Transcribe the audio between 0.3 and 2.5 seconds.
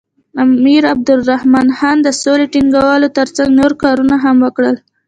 امیر عبدالرحمن خان د سولې